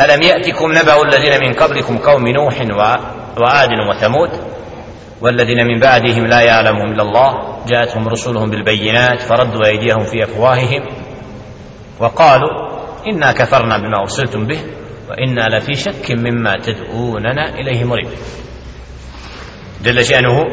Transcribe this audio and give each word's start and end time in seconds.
ألم 0.00 0.22
يأتكم 0.22 0.72
نبأ 0.72 1.02
الذين 1.02 1.40
من 1.40 1.54
قبلكم 1.54 1.98
قوم 1.98 2.28
نوح 2.28 2.60
وعاد 3.40 3.70
وثمود 3.90 4.30
والذين 5.20 5.66
من 5.66 5.80
بعدهم 5.80 6.26
لا 6.26 6.40
يعلمهم 6.40 6.92
إلا 6.92 7.02
الله 7.02 7.58
جاءتهم 7.66 8.08
رسلهم 8.08 8.50
بالبينات 8.50 9.20
فردوا 9.20 9.66
أيديهم 9.66 10.04
في 10.04 10.24
أفواههم 10.24 10.82
وقالوا 12.00 12.68
إنا 13.06 13.32
كفرنا 13.32 13.78
بما 13.78 14.00
أرسلتم 14.00 14.46
به 14.46 14.58
وإنا 15.10 15.48
لفي 15.56 15.74
شك 15.74 16.10
مما 16.10 16.54
تدعوننا 16.64 17.54
إليه 17.54 17.84
مريب. 17.84 18.08
جل 19.82 20.04
شأنه 20.04 20.44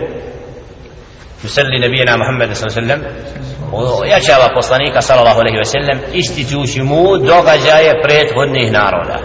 يسلي 1.44 1.80
نبينا 1.88 2.16
محمد 2.16 2.54
صلى 2.54 2.68
الله 2.68 2.94
عليه 2.94 3.04
وسلم 3.04 3.26
Ono, 3.72 3.92
ojačava 4.02 4.50
poslanika 4.56 5.02
sallallahu 5.02 5.40
alejhi 5.40 5.58
ve 5.58 5.66
sellem 5.66 6.00
ističući 6.14 6.82
mu 6.82 7.18
događaje 7.18 8.02
prethodnih 8.04 8.72
naroda. 8.72 9.20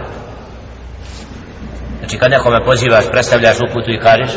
Znači 1.98 2.18
kad 2.18 2.30
nekome 2.30 2.64
pozivaš 2.64 3.04
predstavljaš 3.10 3.56
uputu 3.70 3.90
i 3.90 4.00
kažeš 4.00 4.30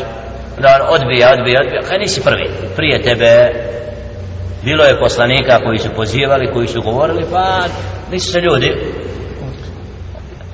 da 0.58 0.68
on 0.80 0.94
odbija, 0.94 1.32
odbija, 1.32 1.60
odbija 1.64 1.82
kad 1.88 2.00
nisi 2.00 2.22
prvi? 2.22 2.50
Prije 2.76 3.02
tebe 3.02 3.50
bilo 4.64 4.84
je 4.84 5.00
poslanika 5.00 5.58
koji 5.64 5.78
su 5.78 5.88
pozivali 5.96 6.52
koji 6.52 6.68
su 6.68 6.82
govorili 6.82 7.24
pa 7.32 7.64
nisu 8.10 8.32
se 8.32 8.40
ljudi 8.40 8.72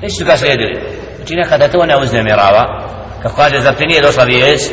nisu 0.02 0.24
ga 0.24 0.36
slijedili. 0.36 0.80
Znači 1.16 1.34
nekada 1.34 1.69
to 1.69 1.86
ne 1.86 1.96
uznemirava. 1.96 2.88
Kako 3.22 3.36
kaže 3.36 3.60
zar 3.60 3.74
ti 3.74 3.86
nije 3.86 4.02
došla 4.02 4.24
vijest 4.24 4.72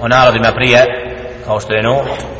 o 0.00 0.08
narodima 0.08 0.52
prije 0.52 0.86
kao 1.46 1.60
što 1.60 1.74
je 1.74 1.82
Nuh? 1.82 2.37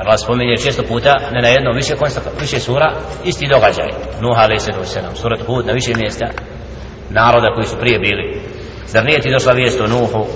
Allah 0.00 0.18
spominje 0.18 0.56
često 0.56 0.82
puta 0.82 1.14
ne 1.32 1.42
na 1.42 1.48
jednom 1.48 1.76
više 1.76 1.96
konsta, 1.96 2.20
više 2.40 2.60
sura 2.60 2.92
isti 3.24 3.46
događaj. 3.46 3.88
Nuh 4.20 4.38
alaih 4.38 4.60
sallam 4.60 4.84
sallam 4.84 5.16
surat 5.16 5.40
Hud 5.46 5.66
na 5.66 5.72
više 5.72 5.94
mjesta 5.94 6.26
naroda 7.10 7.54
koji 7.54 7.66
su 7.66 7.76
prije 7.80 7.98
bili. 7.98 8.42
Zar 8.86 9.04
nije 9.04 9.20
ti 9.20 9.30
došla 9.30 9.52
vijest 9.52 9.80
o 9.80 9.86
Nuhu 9.86 10.26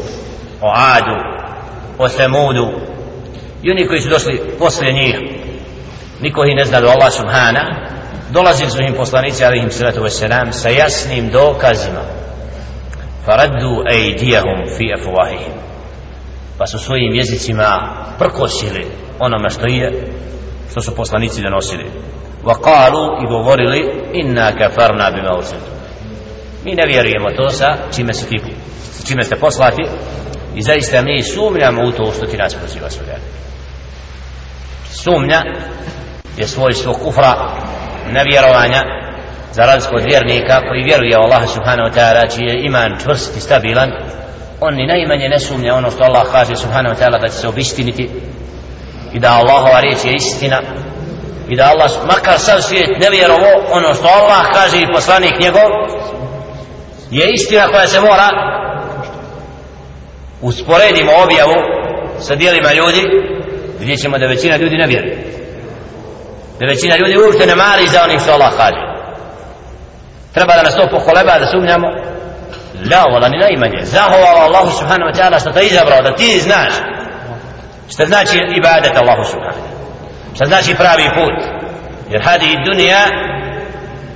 o 0.60 0.72
Adu 0.76 1.18
o 1.98 2.08
Semudu 2.08 2.66
i 3.62 3.70
oni 3.70 3.86
koji 3.86 4.00
su 4.00 4.08
došli 4.08 4.40
poslije 4.58 4.92
njih? 4.92 5.16
Niko 6.20 6.44
ih 6.44 6.56
ne 6.56 6.64
zna 6.64 6.80
do 6.80 6.88
Allah 6.88 7.12
subhana. 7.12 7.88
Dolazili 8.30 8.70
su 8.70 8.82
im 8.82 8.94
poslanici 8.94 9.44
alaihim 9.44 9.70
sallatu 9.70 10.00
wasalam 10.00 10.52
sa 10.52 10.68
jasnim 10.68 11.30
dokazima. 11.30 12.00
Faraddu 13.24 13.84
ejdijahum 13.90 14.58
fi 14.76 14.92
afuahihim 14.98 15.52
pa 16.58 16.66
su 16.66 16.78
svojim 16.78 17.14
jezicima 17.14 17.96
prkosili 18.18 18.86
onome 19.18 19.50
što 19.50 19.66
je 19.66 20.14
što 20.70 20.80
su 20.80 20.96
poslanici 20.96 21.42
donosili. 21.42 21.84
Wa 22.44 22.54
qalu 22.54 23.24
i 23.24 23.28
govorili 23.28 23.80
inna 24.12 24.52
kafarna 24.52 25.10
bima 25.10 25.30
ursiltu. 25.38 25.70
Mi 26.64 26.74
ne 26.74 26.86
vjerujemo 26.86 27.30
to 27.36 27.50
sa 27.50 27.76
čime 27.96 28.12
se 28.12 28.26
ti 28.26 28.40
čime 29.06 29.22
ste 29.22 29.36
poslati 29.36 29.82
i 30.54 30.62
zaista 30.62 31.02
mi 31.02 31.22
sumnjamo 31.22 31.82
u 31.88 31.92
to 31.92 32.12
što 32.16 32.26
ti 32.26 32.36
nas 32.36 32.54
poziva 32.54 32.90
sve. 32.90 33.18
Sumnja 34.90 35.42
je 36.36 36.48
svojstvo 36.48 36.92
kufra 36.92 37.32
nevjerovanja 38.12 38.82
za 39.52 39.62
razliku 39.62 39.96
od 39.96 40.04
vjernika 40.10 40.60
koji 40.68 40.82
vjeruje 40.82 41.16
Allah 41.16 41.48
subhanahu 41.48 41.88
wa 41.88 41.94
ta'ala 41.94 42.36
čiji 42.36 42.46
je 42.46 42.66
iman 42.66 42.98
čvrst 43.02 43.36
i 43.36 43.40
stabilan. 43.40 43.90
On 44.60 44.74
ni 44.74 44.86
najmanje 44.86 45.28
ne 45.28 45.38
sumnja 45.38 45.74
ono 45.74 45.90
što 45.90 46.04
Allah 46.04 46.26
kaže 46.32 46.56
subhanahu 46.56 46.94
wa 46.94 46.98
ta'ala 47.00 47.20
da 47.20 47.28
će 47.28 47.34
se 47.34 47.48
obistiniti 47.48 48.10
i 49.14 49.18
da 49.18 49.32
Allahova 49.32 49.80
riječ 49.80 50.04
je 50.04 50.12
istina 50.14 50.60
i 51.48 51.56
da 51.56 51.64
Allah 51.64 51.90
makar 52.06 52.38
sav 52.38 52.60
svijet 52.60 52.90
ne 53.00 53.10
vjerovo 53.10 53.48
ono 53.72 53.94
što 53.94 54.06
Allah 54.06 54.46
kaže 54.52 54.76
i 54.80 54.92
poslanik 54.94 55.40
njegov 55.40 55.70
je 57.10 57.30
istina 57.34 57.68
koja 57.68 57.86
se 57.86 58.00
mora 58.00 58.28
usporedimo 60.42 61.12
objavu 61.24 61.54
sa 62.20 62.34
dijelima 62.34 62.72
ljudi 62.72 63.02
vidjet 63.78 64.00
ćemo 64.00 64.18
da 64.18 64.26
većina 64.26 64.56
ljudi 64.56 64.76
ne 64.76 64.86
vjeruje. 64.86 65.16
Da 66.60 66.66
većina 66.66 66.96
ljudi 66.96 67.16
uopšte 67.16 67.46
ne 67.46 67.54
mari 67.54 67.88
za 67.88 68.04
onim 68.04 68.20
što 68.20 68.32
Allah 68.32 68.52
kaže. 68.56 68.82
Treba 70.34 70.54
da 70.56 70.62
nas 70.62 70.76
to 70.76 70.86
pokoleba 70.90 71.38
da 71.38 71.46
sumnjamo. 71.46 71.88
La 72.90 73.02
wala 73.12 73.28
ni 73.30 73.38
najmanje. 73.38 73.84
Zahvala 73.84 74.40
Allahu 74.46 74.70
subhanahu 74.78 75.10
wa 75.10 75.16
ta'ala 75.18 75.40
što 75.40 75.52
te 75.52 75.66
izabrao 75.66 76.02
da 76.02 76.16
ti 76.16 76.40
znaš 76.40 76.74
Šta 77.88 78.06
znači 78.06 78.38
ibadet 78.56 78.96
Allahu 78.96 79.24
subhanahu 79.24 79.74
Šta 80.34 80.46
znači 80.46 80.74
pravi 80.74 81.08
put? 81.14 81.38
Jer 82.10 82.22
hadi 82.24 82.46
i 82.46 82.64
dunija 82.64 83.02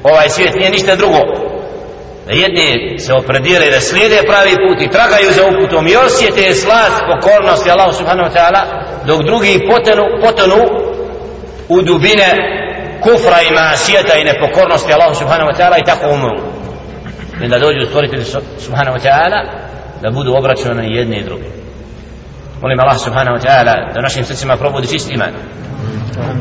ovaj 0.02 0.28
svijet 0.28 0.54
nije 0.54 0.70
ništa 0.70 0.96
drugo. 0.96 1.18
Da 2.26 2.32
jedni 2.32 2.98
se 2.98 3.12
opredire 3.12 3.70
da 3.70 3.80
slijede 3.80 4.18
pravi 4.26 4.54
put 4.64 4.80
i 4.80 4.90
tragaju 4.90 5.32
za 5.32 5.42
uputom 5.50 5.86
i 5.86 5.96
osjete 5.96 6.54
slast 6.54 7.02
pokornosti 7.12 7.70
Allahu 7.70 7.92
subhanahu 7.92 8.28
wa 8.30 8.34
ta'ala 8.36 8.62
dok 9.06 9.22
drugi 9.22 9.66
potonu, 9.70 10.04
potonu 10.24 10.60
u 11.68 11.82
dubine 11.82 12.30
kufra 13.02 13.42
i 13.42 13.54
masijeta 13.54 14.14
i 14.14 14.24
nepokornosti 14.24 14.92
Allahu 14.92 15.14
subhanahu 15.14 15.50
wa 15.50 15.56
ta'ala 15.58 15.78
i 15.78 15.84
tako 15.84 16.06
umru. 16.08 16.40
I 17.44 17.48
da 17.48 17.58
dođu 17.58 17.86
stvoritelji 17.86 18.24
subhanahu 18.58 18.98
wa 18.98 19.02
ta'ala 19.02 19.40
da 20.02 20.10
budu 20.10 20.34
obraćani 20.34 20.96
jedni 20.96 21.16
i 21.16 21.24
drugi. 21.24 21.67
molim 22.61 22.79
Allah 22.79 22.99
subhanahu 22.99 23.37
wa 23.37 23.43
ta'ala 23.45 23.93
da 23.93 24.01
našim 24.01 24.23
srcima 24.23 24.57
probudi 24.57 24.87
čist 24.87 25.11
iman 25.11 25.33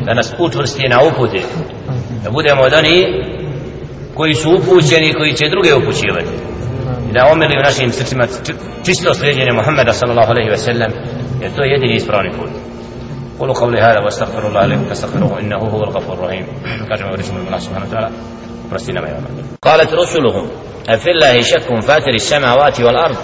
da 0.05 0.13
nas 0.13 0.33
utvrsti 0.39 0.87
na 0.87 0.99
upute 1.03 1.41
da 2.23 2.29
budemo 2.31 2.61
od 2.63 2.73
oni 2.73 3.05
koji 4.15 4.33
su 4.33 4.49
upućeni 4.57 5.13
koji 5.13 5.33
će 5.33 5.49
druge 5.49 5.75
upućivati 5.75 6.33
i 7.09 7.13
da 7.13 7.29
omili 7.31 7.59
u 7.59 7.63
našim 7.63 7.91
srcima 7.91 8.27
čisto 8.85 9.13
slijedjenje 9.13 9.51
Muhammeda 9.51 9.93
sallallahu 9.93 10.31
alaihi 10.31 10.51
wa 10.51 10.57
sallam 10.57 10.91
jer 11.41 11.51
to 11.55 11.63
je 11.63 11.71
jedini 11.71 11.95
ispravni 11.95 12.31
put 12.31 12.49
قولوا 13.39 13.55
قولي 13.55 13.81
هذا 13.81 13.99
واستغفر 13.99 14.47
الله 14.47 14.65
لكم 14.65 14.85
فاستغفروه 14.85 15.39
انه 15.39 15.57
هو 15.57 15.83
الغفور 15.83 16.13
الرحيم 16.13 16.45
كما 16.89 17.11
ورثنا 17.11 17.39
من 17.39 17.47
الله 17.47 17.59
سبحانه 17.59 17.85
وتعالى 17.85 18.09
فرستنا 18.71 19.01
ما 19.01 19.07
قالت 19.61 19.93
رسلهم 19.93 20.47
أفي 20.89 21.11
الله 21.11 21.41
شك 21.41 21.79
فاتر 21.81 22.09
السماوات 22.09 22.81
والأرض 22.81 23.17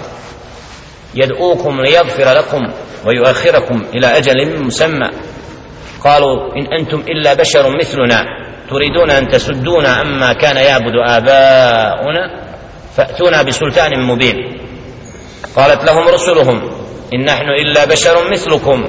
يدعوكم 1.15 1.81
ليغفر 1.81 2.37
لكم 2.37 2.61
ويؤخركم 3.05 3.85
إلى 3.93 4.17
أجل 4.17 4.63
مسمى. 4.63 5.09
قالوا 6.03 6.55
إن 6.55 6.73
أنتم 6.79 6.99
إلا 6.99 7.33
بشر 7.33 7.77
مثلنا 7.77 8.23
تريدون 8.69 9.11
أن 9.11 9.27
تسدونا 9.27 9.89
عما 9.89 10.33
كان 10.33 10.57
يعبد 10.57 10.93
آباؤنا 11.07 12.45
فأتونا 12.95 13.41
بسلطان 13.41 14.07
مبين. 14.07 14.35
قالت 15.55 15.83
لهم 15.83 16.07
رسلهم 16.07 16.71
إن 17.13 17.25
نحن 17.25 17.49
إلا 17.49 17.85
بشر 17.85 18.31
مثلكم 18.31 18.85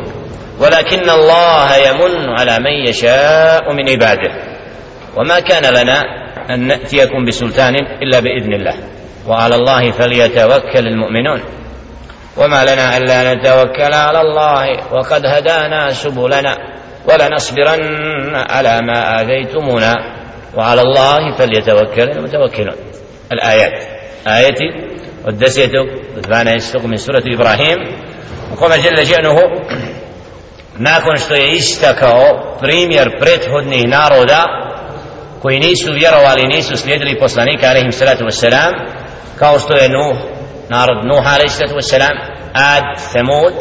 ولكن 0.60 1.10
الله 1.10 1.76
يمن 1.76 2.38
على 2.38 2.58
من 2.58 2.88
يشاء 2.88 3.72
من 3.72 3.88
عباده. 3.88 4.32
وما 5.16 5.41
كان 5.41 5.75
لنا 5.75 6.03
أن 6.50 6.66
نأتيكم 6.66 7.25
بسلطان 7.25 7.75
إلا 8.03 8.20
بإذن 8.20 8.53
الله. 8.53 8.75
وعلى 9.26 9.54
الله 9.54 9.91
فليتوكل 9.91 10.87
المؤمنون. 10.87 11.41
وما 12.38 12.66
لنا 12.66 12.97
ألا 12.97 13.34
نتوكل 13.34 13.94
على 13.94 14.22
الله 14.22 14.94
وقد 14.94 15.25
هدانا 15.25 15.94
سبلنا 15.94 16.57
ولنصبرن 17.09 18.35
على 18.35 18.81
ما 18.81 19.22
آذيتمونا 19.22 19.95
وعلى 20.57 20.81
الله 20.81 21.35
فليتوكل 21.38 22.09
المتوكلون 22.12 22.75
الآيات 23.31 23.84
آيتي 24.28 24.91
والدسيت 25.25 25.72
ودفانا 26.17 26.56
يستق 26.56 26.85
من 26.85 26.97
سورة 26.97 27.23
إبراهيم 27.35 27.78
وقام 28.51 28.72
جل 28.81 29.07
شأنه 29.07 29.38
nakon 30.78 31.17
što 31.17 31.35
je 31.35 31.51
istakao 31.51 32.56
primjer 32.59 33.19
prethodnih 33.19 33.88
naroda 33.88 34.45
koji 35.41 35.59
nisu 35.59 35.94
vjerovali 35.94 36.47
nisu 36.47 36.78
slijedili 36.78 37.19
poslanika 37.19 37.67
alaihim 37.67 37.91
salatu 37.91 38.23
wassalam 38.23 38.72
kao 39.39 39.59
što 39.59 39.74
je 39.74 39.89
Nuh 39.89 40.18
narod 40.68 41.04
Nuh 41.06 41.26
a.s. 41.26 41.60
Ad, 42.52 42.84
Thamud 43.12 43.52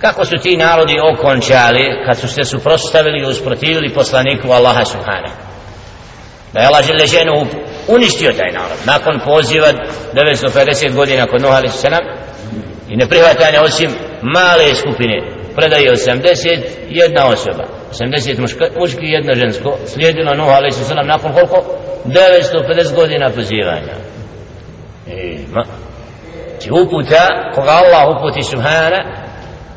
kako 0.00 0.24
su 0.24 0.36
ti 0.42 0.56
narodi 0.56 0.96
okončali 1.12 2.04
kad 2.06 2.18
su 2.18 2.28
se 2.28 2.44
suprostavili 2.44 3.20
i 3.20 3.26
usprotivili 3.26 3.94
poslaniku 3.94 4.50
Allaha 4.50 4.84
subhana 4.84 5.30
da 6.52 6.60
je 6.60 6.66
Allah 6.66 6.84
žele 6.86 7.06
ženu 7.06 7.32
uništio 7.88 8.32
taj 8.32 8.52
narod 8.52 8.78
nakon 8.84 9.20
poziva 9.24 9.68
950 10.12 10.94
godina 10.94 11.26
kod 11.26 11.42
Nuh 11.42 11.52
a.s. 11.52 11.84
i 12.88 12.96
ne 12.96 13.08
prihvatanja 13.08 13.62
osim 13.62 13.90
male 14.22 14.74
skupine 14.74 15.16
predaje 15.56 15.92
80 15.92 16.60
jedna 16.88 17.26
osoba 17.26 17.64
80 17.92 18.40
muška, 18.40 18.64
muški 18.80 19.04
i 19.06 19.12
jedna 19.12 19.34
žensko 19.34 19.78
slijedilo 19.86 20.34
Nuh 20.34 20.48
a.s. 20.48 20.90
nakon 21.04 21.32
koliko 21.32 21.64
950 22.04 22.94
godina 22.94 23.30
pozivanja 23.30 23.94
e, 25.06 25.38
ma 25.52 25.64
či 26.60 26.68
znači, 26.68 26.82
uputa 26.82 27.24
koga 27.54 27.70
Allah 27.70 28.16
uputi 28.16 28.42
subhana 28.42 29.00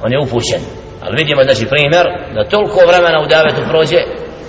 on 0.04 0.12
je 0.12 0.20
upućen. 0.20 0.62
Ali 1.04 1.16
vidimo 1.18 1.44
znači 1.44 1.66
primjer 1.66 2.06
da 2.36 2.50
toliko 2.50 2.80
vremena 2.88 3.22
u 3.22 3.28
davetu 3.28 3.62
prođe 3.70 4.00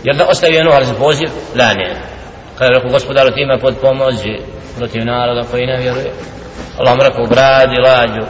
jer 0.04 0.16
da 0.16 0.26
ostavi 0.28 0.62
Nuhar 0.64 0.84
za 0.84 0.94
poziv 0.94 1.28
la 1.58 1.74
ne 1.74 1.90
kada 2.58 2.74
rekao 2.74 2.90
gospodaru 2.90 3.30
ti 3.30 3.40
ima 3.40 3.58
pod 3.60 3.74
pomozi 3.82 4.34
protiv 4.78 5.04
naroda 5.04 5.42
koji 5.50 5.66
ne 5.66 5.76
vjeruje. 5.78 6.10
Allah 6.78 6.94
mu 6.96 7.02
rekao 7.02 7.24
gradi 7.26 7.76
lađu. 7.86 8.26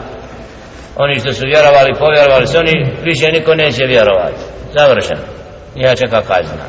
Oni 0.97 1.21
što 1.21 1.33
su 1.33 1.47
vjerovali 1.47 1.99
povjerovali 1.99 2.47
se 2.47 2.59
oni 2.59 2.75
više 3.03 3.33
niko 3.33 3.55
neće 3.55 3.85
vjerovati. 3.85 4.43
Završeno. 4.79 5.21
Ja 5.77 5.97
čeka 5.97 6.23
kazna. 6.23 6.65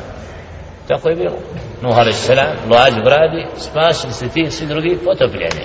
Tako 0.88 1.08
je 1.08 1.16
bilo. 1.16 1.38
Nuh 1.82 1.98
a.s. 1.98 2.28
lađu 2.70 3.00
gradi 3.04 3.46
spasili 3.56 4.12
se 4.12 4.28
ti 4.28 4.50
svi 4.50 4.66
drugi 4.66 4.98
potopljeni 5.04 5.64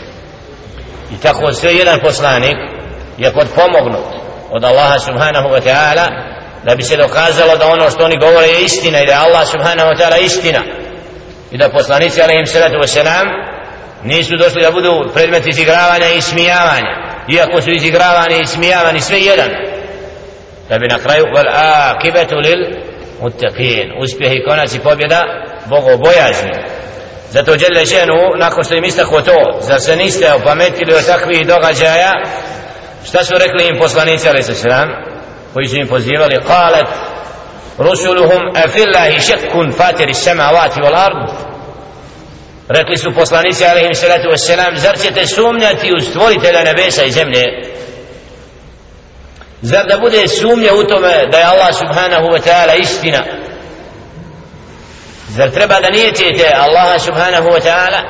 i 1.11 1.17
tako 1.21 1.53
sve 1.53 1.73
jedan 1.73 1.99
poslanik 1.99 2.57
je 3.17 3.33
podpomognut 3.33 4.05
od 4.51 4.63
Allaha 4.63 4.99
subhanahu 4.99 5.47
wa 5.47 5.61
ta'ala 5.61 6.07
da 6.65 6.75
bi 6.75 6.83
se 6.83 6.97
dokazalo 6.97 7.57
da 7.57 7.67
ono 7.67 7.89
što 7.89 8.05
oni 8.05 8.17
govore 8.17 8.47
je 8.47 8.61
istina 8.61 9.01
i 9.01 9.05
da 9.05 9.11
je 9.11 9.19
Allah 9.19 9.47
subhanahu 9.47 9.89
wa 9.89 9.97
ta'ala 9.99 10.25
istina. 10.25 10.61
I 11.51 11.57
da 11.57 11.69
poslanici 11.69 12.21
alaihim 12.21 12.45
salatu 12.45 12.75
wa 12.75 12.87
salam 12.87 13.27
nisu 14.03 14.35
došli 14.37 14.61
da 14.61 14.71
budu 14.71 15.11
predmet 15.13 15.47
izigravanja 15.47 16.09
i 16.09 16.21
smijavanja 16.21 16.93
iako 17.27 17.61
su 17.61 17.71
izigravani 17.71 18.39
i 18.41 18.45
smijavani 18.45 19.01
sve 19.01 19.19
jedan. 19.19 19.49
Da 20.69 20.77
bi 20.79 20.87
na 20.87 20.97
kraju 20.97 21.25
wal 21.35 21.49
akibetu 21.91 22.35
lil 22.35 22.61
muttaqin. 23.21 24.03
Uspjeh 24.03 24.31
i 24.35 24.43
konac 24.47 24.73
i 24.73 24.79
pobjeda 24.79 25.23
bogobojazni 25.65 26.51
zato 27.35 27.55
djelje 27.55 27.85
ženu 27.85 28.15
nakon 28.37 28.63
što 28.63 28.75
im 28.75 28.83
istaklo 28.83 29.21
to 29.21 29.59
zar 29.61 29.81
se 29.81 29.95
niste 29.95 30.33
opametili 30.33 30.93
od 30.93 31.05
takvih 31.05 31.47
događaja? 31.47 32.11
Šta 33.07 33.23
su 33.23 33.33
rekli 33.33 33.67
im 33.67 33.79
poslanici 33.79 34.29
ali 34.29 34.43
se 34.43 34.55
sram, 34.55 34.89
koji 35.53 35.67
su 35.67 35.75
im 35.75 35.87
pozivali 35.87 36.35
qalet 36.35 36.87
rusuluhum 37.77 38.41
afillahi 38.65 39.21
šekkun 39.21 39.71
fatiri 39.77 40.13
samavati 40.13 40.79
wal 40.79 40.95
ard? 40.95 41.29
Rekli 42.69 42.97
su 42.97 43.13
poslanici 43.15 43.65
alaihim 43.65 43.95
salatu 43.95 44.27
wassalam 44.27 44.77
zar 44.77 44.97
ćete 44.99 45.27
sumnjati 45.27 45.91
u 45.97 46.01
stvoritelja 46.01 46.63
nebesa 46.63 47.03
i 47.03 47.11
zemlje? 47.11 47.43
Zar 49.61 49.87
da 49.87 49.97
bude 49.97 50.27
sumnja 50.27 50.73
u 50.73 50.83
tome 50.83 51.27
da 51.31 51.37
je 51.37 51.43
Allah 51.43 51.75
subhanahu 51.75 52.27
wa 52.27 52.39
ta'ala 52.47 52.81
istina? 52.81 53.23
Zar 55.35 55.49
treba 55.49 55.79
da 55.79 55.89
nijetite 55.89 56.51
Allaha 56.55 56.99
subhanahu 56.99 57.47
wa 57.47 57.61
ta'ala? 57.67 58.01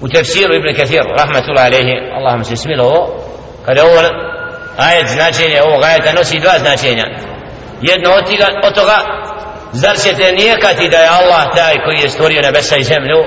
U 0.00 0.08
tefsiru 0.08 0.54
Ibn 0.54 0.74
Kathir 0.76 1.04
rahmatullahi 1.18 1.66
alaihi 1.66 1.94
Allah 2.16 2.38
mu 2.38 2.44
se 2.44 2.56
smilo 2.56 2.84
ovo 2.84 3.02
kada 3.66 3.84
ovo 3.84 4.00
ajet 4.78 5.08
značenje 5.08 5.62
ovog 5.62 5.82
ajeta 5.84 6.12
nosi 6.12 6.38
dva 6.38 6.58
značenja. 6.58 7.04
Jedno 7.82 8.10
od 8.10 8.24
toga, 8.26 8.48
od 8.66 8.74
toga 8.74 8.98
zar 9.72 9.96
ćete 9.96 10.32
nijekati 10.32 10.88
da 10.88 10.96
je 10.96 11.08
Allah 11.08 11.42
taj 11.56 11.74
koji 11.84 11.98
je 11.98 12.08
stvorio 12.08 12.42
nebesa 12.42 12.76
i 12.76 12.84
zemlju? 12.84 13.18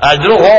A 0.00 0.16
drugo 0.16 0.54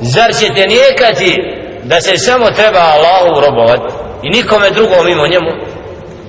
zar 0.00 0.34
ćete 0.34 0.66
nijekati 0.66 1.36
da 1.84 2.00
se 2.00 2.18
samo 2.18 2.50
treba 2.50 2.78
Allahu 2.78 3.40
robovat 3.40 3.80
i 4.22 4.28
nikome 4.28 4.70
drugom 4.70 5.06
mimo 5.06 5.26
njemu? 5.26 5.50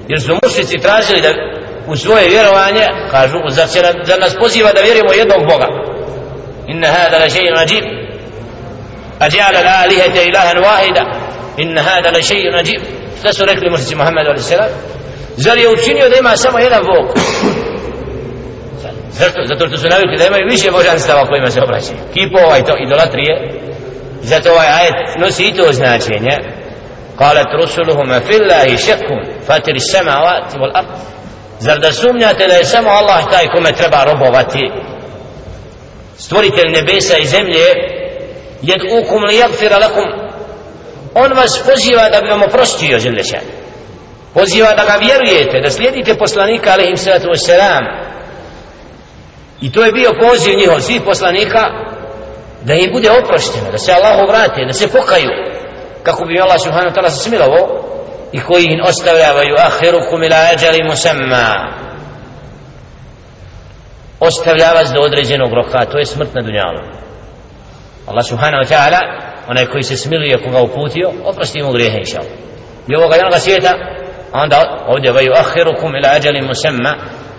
Jer 0.07 0.21
su 0.21 0.37
mušnici 0.43 0.77
tražili 0.77 1.21
da 1.21 1.56
u 1.86 1.96
svoje 1.96 2.28
vjerovanje 2.28 2.86
kažu 3.10 3.38
zar, 3.48 3.68
će, 3.68 3.80
zar 4.04 4.20
nas 4.20 4.36
poziva 4.40 4.72
da 4.72 4.80
vjerujemo 4.80 5.12
jednog 5.12 5.40
Boga 5.50 5.66
inna 6.66 6.88
hada 6.88 7.18
la 7.18 7.28
še'in 7.28 7.58
ajib 7.58 8.02
أجعل 9.22 9.56
الآلهة 9.56 10.28
إلها 10.28 10.60
واحدا 10.60 11.02
إن 11.58 11.78
هذا 11.78 12.10
لشيء 12.10 12.56
عجيب 12.58 12.80
šta 13.18 13.32
su 13.32 13.44
rekli 13.44 13.70
mušnici 13.70 13.94
Muhammedu 13.94 14.30
alaih 14.30 14.44
sallam 14.44 14.70
zar 15.36 15.58
je 15.58 15.68
učinio 15.68 16.08
da 16.08 16.16
ima 16.16 16.36
samo 16.36 16.58
jedan 16.58 16.82
Bog 16.92 17.06
zato, 19.10 19.38
zato 19.44 19.68
što 19.68 19.76
su 19.78 19.86
navikli 19.88 20.16
da 20.18 20.26
imaju 20.26 20.46
više 20.50 20.70
božanstava 20.70 21.26
kojima 21.26 21.50
se 21.50 21.60
obraćaju 21.62 21.98
kipova 22.14 22.58
i 22.58 22.64
to 22.64 22.74
idolatrije 22.86 23.34
zato 24.22 24.50
ovaj 24.52 24.66
ajet 24.66 24.98
nosi 25.18 25.44
i 25.44 25.54
to 25.54 25.72
značenje 25.72 26.36
قالت 27.18 27.48
رسلهم 27.62 28.20
في 28.20 28.36
الله 28.36 28.76
شك 28.76 29.08
فاتر 29.46 29.74
السماوات 29.74 30.54
والأرض 30.60 30.98
zar 31.59 31.79
da 31.79 31.93
sumnjate 31.93 32.47
da 32.47 32.53
je 32.53 32.65
samo 32.65 32.89
Allah 32.89 33.25
taj 33.31 33.47
kome 33.47 33.71
treba 33.71 34.03
robovati? 34.03 34.71
Stvoritelj 36.17 36.71
nebesa 36.71 37.17
i 37.17 37.25
zemlje 37.25 37.65
yad'ukum 38.63 39.21
liyaghfira 39.29 39.79
lakum 39.79 40.27
on 41.13 41.33
vas 41.33 41.63
poziva 41.65 42.09
da 42.09 42.21
bi 42.21 42.29
vam 42.29 42.43
oprostio 42.43 42.99
Želešan 42.99 43.41
poziva 44.33 44.73
da 44.73 44.85
ga 44.85 44.95
vjerujete 45.05 45.59
da 45.63 45.69
slijedite 45.69 46.17
poslanika 46.17 46.71
alaihim 46.71 46.97
sallatu 46.97 47.27
wassalam 47.27 47.83
i 49.61 49.71
to 49.71 49.85
je 49.85 49.91
bio 49.91 50.11
poziv 50.21 50.57
njihov 50.57 50.79
svih 50.79 51.01
poslanika 51.01 51.63
da 52.61 52.73
im 52.73 52.91
bude 52.91 53.11
oprošteno 53.11 53.71
da 53.71 53.77
se 53.77 53.93
Allahu 53.93 54.27
vrate 54.27 54.65
da 54.67 54.73
se 54.73 54.87
pokaju 54.87 55.29
kako 56.03 56.25
bi 56.25 56.39
Allah 56.39 56.59
subhanahu 56.63 56.95
ta'ala 56.95 57.09
se 57.09 57.23
smilovo 57.29 57.86
i 58.31 58.39
koji 58.39 58.63
ih 58.63 58.81
ostavljavaju 58.83 59.55
ahirukum 59.57 60.23
ila 60.23 60.37
ađali 60.53 60.83
musamma. 60.89 61.47
Ostavlja 64.19 64.71
vas 64.71 64.91
do 64.93 64.99
određenog 65.01 65.53
roka 65.53 65.85
to 65.85 65.97
je 65.97 66.05
smrt 66.05 66.33
na 66.33 66.41
dunjalu. 66.41 66.79
Allah 68.07 68.25
subhanahu 68.25 68.63
wa 68.63 68.69
ta'ala 68.73 68.99
onaj 69.47 69.65
koji 69.65 69.83
se 69.83 69.97
smiluje 69.97 70.43
koga 70.43 70.61
uputio 70.61 71.11
oprosti 71.25 71.63
mu 71.63 71.71
grijehe 71.71 71.97
inša 71.99 72.17
Allah. 72.17 72.31
I 72.87 72.95
ovoga 72.95 73.15
jednoga 73.15 73.39
svijeta 73.39 73.73
onda 74.33 74.85
ovdje 74.87 75.11
vaju 75.11 75.33
ahirukum 75.33 75.95
ila 75.95 76.09
ađali 76.09 76.41
musamma 76.41 76.95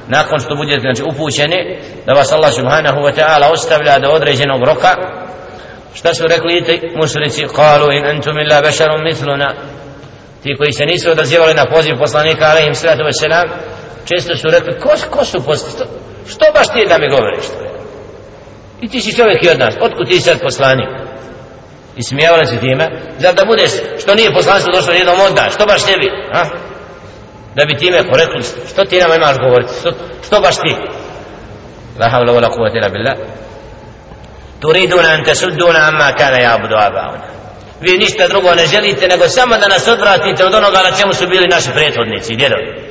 nakon 0.08 0.40
što 0.40 0.54
budete 0.54 0.80
znači, 0.80 1.02
upućeni 1.02 1.78
da 2.06 2.12
vas 2.12 2.32
Allah 2.32 2.52
subhanahu 2.52 3.00
wa 3.00 3.12
ta'ala 3.16 3.52
ostavlja 3.52 3.98
do 3.98 4.08
određenog 4.08 4.64
roka. 4.64 4.94
Šta 5.94 6.14
su 6.14 6.24
rekli 6.26 6.64
ti 6.64 6.80
mušrici? 6.96 7.46
Kalu 7.56 7.92
in 7.92 8.04
antum 8.04 8.38
illa 8.38 8.62
bešarum 8.62 9.04
misluna 9.04 9.54
ti 10.42 10.54
koji 10.58 10.72
se 10.72 10.84
nisu 10.84 11.10
odazivali 11.10 11.54
na 11.54 11.64
poziv 11.74 11.94
poslanika 11.98 12.44
alaihim 12.44 12.74
sallatu 12.74 13.02
wa 13.02 13.12
sallam 13.20 13.48
često 14.08 14.36
su 14.36 14.48
rekli 14.50 14.80
ko, 14.80 14.90
ko 15.10 15.24
su 15.24 15.44
poslanici 15.46 15.76
što, 15.76 15.84
što 16.32 16.44
baš 16.54 16.68
ti 16.68 16.88
da 16.88 16.98
mi 16.98 17.08
govoriš 17.08 17.46
to 17.46 17.62
je 17.64 17.78
I 18.80 18.88
ti 18.88 19.00
si 19.00 19.16
čovjek 19.16 19.44
i 19.44 19.48
od 19.48 19.58
nas, 19.58 19.74
otkud 19.80 20.08
ti 20.08 20.20
sad 20.20 20.40
poslanik? 20.40 20.88
I 21.96 22.02
smijavali 22.02 22.46
se 22.46 22.56
time, 22.60 22.86
zar 23.18 23.34
da 23.34 23.44
budeš, 23.44 23.70
što 23.98 24.14
nije 24.14 24.34
poslanstvo 24.34 24.72
došlo 24.72 24.92
jednom 24.92 25.20
onda, 25.28 25.50
što 25.54 25.66
baš 25.66 25.82
tebi? 25.84 26.08
A? 26.32 26.44
Da 27.54 27.64
bi 27.64 27.76
time 27.76 28.02
porekli, 28.10 28.42
što 28.70 28.84
ti 28.84 29.00
nam 29.00 29.12
imaš 29.14 29.36
govoriti, 29.38 29.72
što, 29.80 29.90
što 30.26 30.40
baš 30.40 30.56
ti? 30.56 30.72
La 32.00 32.08
havla 32.08 32.32
wala 32.32 32.48
kuvvete 32.54 32.78
ila 32.78 32.88
billah. 32.88 33.16
Turiduna 34.60 35.08
an 35.08 35.24
tasudduna 35.24 35.80
amma 35.88 36.12
kana 36.18 36.38
yabudu 36.38 36.76
abauna. 36.86 37.37
Vi 37.80 37.98
ništa 37.98 38.28
drugo 38.28 38.54
ne 38.54 38.66
želite 38.66 39.08
nego 39.08 39.28
samo 39.28 39.58
da 39.58 39.68
nas 39.68 39.88
odvratite 39.88 40.44
od 40.44 40.54
onoga 40.54 40.82
na 40.82 40.96
čemu 40.96 41.14
su 41.14 41.26
bili 41.28 41.46
naši 41.48 41.70
prethodnici, 41.74 42.36
djedovi. 42.36 42.88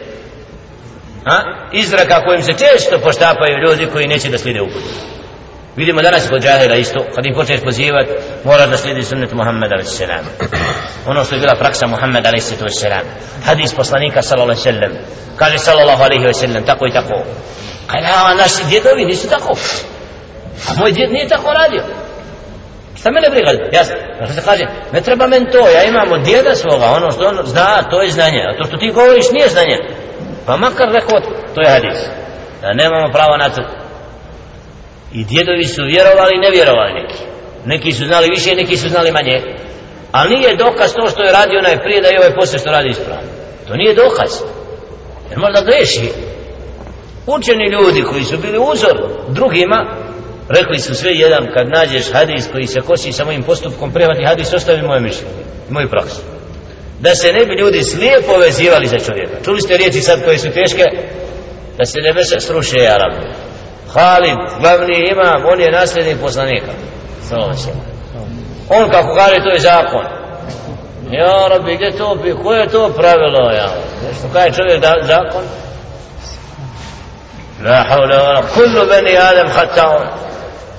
A? 1.25 1.38
Izraka 1.72 2.24
kojim 2.25 2.44
se 2.44 2.53
često 2.53 3.00
poštapaju 3.00 3.58
ljudi 3.67 3.88
koji 3.94 4.08
neće 4.08 4.29
da 4.29 4.38
slide 4.38 4.62
uput. 4.62 4.84
Vidimo 5.75 6.01
danas 6.01 6.29
kod 6.29 6.41
džahila 6.41 6.75
isto, 6.75 7.06
kad 7.15 7.25
im 7.25 7.34
počneš 7.34 7.62
pozivati, 7.62 8.12
mora 8.44 8.67
da 8.67 8.77
slijedi 8.77 9.03
sunnet 9.03 9.32
Muhammed 9.34 9.72
a.s. 9.72 10.01
Ono 11.08 11.24
što 11.24 11.36
je 11.36 11.41
bila 11.41 11.56
praksa 11.56 11.88
Muhammed 11.88 12.25
a.s. 12.25 12.53
Hadis 13.46 13.74
poslanika 13.74 14.22
sallallahu. 14.22 14.62
Kaže 15.36 15.58
sallallahu 15.58 16.03
tako 16.65 16.88
i 16.88 16.94
tako. 16.94 17.24
Kaže, 17.88 18.08
a 18.08 18.34
naši 18.34 18.70
djedovi 18.70 19.06
nisu 19.06 19.29
tako. 19.29 19.58
A 20.70 20.74
moj 20.79 20.91
djed 20.91 21.12
nije 21.12 21.27
tako 21.27 21.53
radio. 21.53 21.84
Šta 23.07 23.13
mene 23.13 23.29
briga? 23.29 23.51
Ja, 23.77 23.83
znači 23.83 24.01
pa 24.19 24.27
se 24.27 24.41
kaže, 24.45 24.65
ne 24.93 25.01
treba 25.01 25.27
men 25.27 25.45
to, 25.51 25.69
ja 25.77 25.83
imam 25.83 26.11
od 26.11 26.21
djeda 26.21 26.55
svoga, 26.55 26.85
ono 26.85 27.11
što 27.11 27.27
on 27.27 27.37
zna, 27.45 27.83
to 27.91 28.01
je 28.01 28.11
znanje. 28.11 28.41
A 28.49 28.57
to 28.57 28.63
što 28.67 28.77
ti 28.77 28.91
govoriš 28.91 29.25
nije 29.31 29.49
znanje. 29.49 29.77
Pa 30.45 30.57
makar 30.57 30.89
rekao, 30.91 31.19
to 31.55 31.61
je 31.61 31.69
hadis. 31.69 31.99
Da 32.61 32.73
nemamo 32.73 33.13
pravo 33.13 33.37
na 33.37 33.49
to 33.49 33.61
I 35.11 35.23
djedovi 35.23 35.63
su 35.63 35.83
vjerovali 35.83 36.31
i 36.35 36.43
ne 36.45 36.49
vjerovali 36.51 36.93
neki. 37.01 37.19
Neki 37.65 37.91
su 37.93 38.05
znali 38.05 38.27
više, 38.35 38.55
neki 38.55 38.77
su 38.77 38.89
znali 38.89 39.11
manje. 39.11 39.37
Ali 40.11 40.35
nije 40.35 40.55
dokaz 40.55 40.93
to 40.93 41.09
što 41.09 41.23
je 41.23 41.31
radio 41.31 41.59
onaj 41.59 41.83
prije 41.83 42.01
da 42.01 42.07
je 42.07 42.19
ovaj 42.19 42.35
posle 42.35 42.59
što 42.59 42.69
radi 42.69 42.89
ispravno. 42.89 43.29
To 43.67 43.73
nije 43.75 43.95
dokaz. 43.95 44.31
Jer 45.29 45.39
možda 45.39 45.61
greši. 45.61 46.07
Učeni 47.27 47.71
ljudi 47.71 48.01
koji 48.01 48.23
su 48.23 48.37
bili 48.37 48.57
uzor 48.71 48.95
drugima, 49.27 50.06
rekli 50.49 50.79
su 50.79 50.95
sve 50.95 51.11
jedan 51.11 51.47
kad 51.53 51.69
nađeš 51.69 52.11
hadis 52.13 52.47
koji 52.51 52.67
se 52.67 52.81
kosi 52.81 53.11
sa 53.11 53.25
mojim 53.25 53.43
postupkom 53.43 53.91
prihvati 53.91 54.25
hadis, 54.25 54.53
ostavi 54.53 54.81
moje 54.81 54.99
mišljenje, 54.99 55.43
moju 55.69 55.89
praksu. 55.89 56.21
Da 56.99 57.15
se 57.15 57.33
ne 57.33 57.45
bi 57.45 57.55
ljudi 57.61 57.83
slijepo 57.83 58.37
vezivali 58.37 58.87
za 58.87 58.99
čovjeka. 58.99 59.43
Čuli 59.45 59.61
ste 59.61 59.77
riječi 59.77 60.01
sad 60.01 60.23
koje 60.23 60.37
su 60.37 60.49
teške? 60.51 60.83
Da 61.77 61.85
se 61.85 61.99
nebesa 61.99 62.39
sruše, 62.39 62.77
ja 62.77 62.97
rabu. 62.97 63.21
Halid, 63.93 64.37
glavni 64.59 65.09
imam, 65.11 65.45
on 65.45 65.59
je 65.61 65.71
nasljednik 65.71 66.17
poslanika. 66.21 66.71
On 68.69 68.89
kako 68.89 69.15
kaže, 69.15 69.35
to 69.43 69.49
je 69.49 69.59
zakon. 69.59 70.05
Ja, 71.11 71.47
rabi, 71.49 71.75
gdje 71.75 71.97
to 71.97 72.15
bi, 72.15 72.35
koje 72.43 72.59
je 72.59 72.69
to 72.69 72.89
pravilo, 72.89 73.51
ja? 73.51 73.69
Što 74.19 74.27
kaže 74.33 74.51
čovjek 74.51 74.81
da, 74.81 74.93
zakon? 75.01 75.43
La 77.65 77.83
haula, 77.83 78.17
wala, 78.17 78.43
kullu 78.53 78.87
bani 78.87 79.17
Adam 79.17 79.49
hataun 79.49 80.26